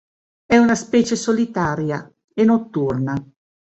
È 0.47 0.57
una 0.57 0.73
specie 0.73 1.15
solitaria 1.15 2.11
e 2.33 2.43
notturna. 2.43 3.13